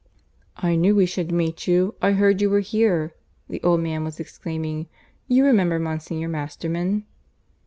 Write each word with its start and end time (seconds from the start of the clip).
"I 0.57 0.75
knew 0.75 0.95
we 0.95 1.05
should 1.05 1.31
meet. 1.31 1.69
I 2.01 2.13
heard 2.13 2.41
you 2.41 2.49
were 2.49 2.61
here," 2.61 3.13
the 3.47 3.61
old 3.61 3.81
man 3.81 4.03
was 4.03 4.19
exclaiming. 4.19 4.87
"You 5.27 5.45
remember 5.45 5.77
Monsignor 5.77 6.27
Masterman?" 6.27 7.05